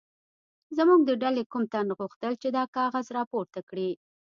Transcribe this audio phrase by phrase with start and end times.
[0.77, 3.89] زموږ د ډلې کوم تن غوښتل چې دا کاغذ راپورته کړي.